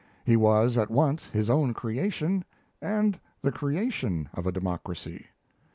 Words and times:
He 0.25 0.35
was 0.35 0.79
at 0.79 0.89
once 0.89 1.27
his 1.29 1.47
own 1.47 1.75
creation 1.75 2.43
and 2.81 3.19
the 3.43 3.51
creation 3.51 4.29
of 4.33 4.47
a 4.47 4.51
democracy. 4.51 5.27